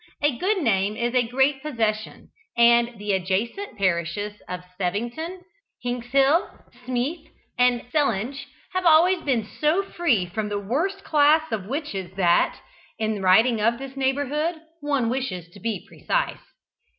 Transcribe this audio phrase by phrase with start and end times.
[0.23, 5.41] A good name is a great possession, and the adjacent parishes of Sevington,
[5.85, 6.49] Hinxhill,
[6.87, 12.61] Smeeth and Sellinge have always been so free from the worst class of witches that,
[12.97, 16.41] in writing of this neighbourhood, one wishes to be precise.